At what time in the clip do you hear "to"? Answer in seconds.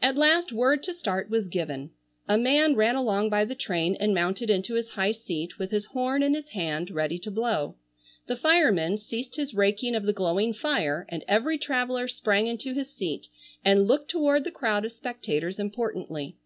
0.84-0.94, 7.18-7.30